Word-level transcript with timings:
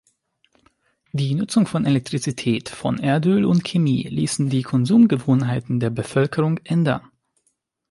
Die 1.11 1.35
Nutzung 1.35 1.67
von 1.67 1.85
Elektrizität, 1.85 2.69
von 2.69 2.97
Erdöl 2.97 3.45
und 3.45 3.63
Chemie 3.67 4.07
ließen 4.07 4.49
die 4.49 4.63
Konsumgewohnheiten 4.63 5.79
der 5.79 5.91
Bevölkerung 5.91 6.57
ändern. 6.63 7.03